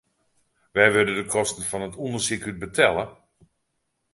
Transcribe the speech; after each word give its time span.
Wêr 0.73 0.91
wurde 0.93 1.13
de 1.19 1.25
kosten 1.33 1.63
fan 1.69 1.85
it 1.87 1.99
ûndersyk 2.03 2.43
út 2.49 2.57
betelle? 2.61 3.03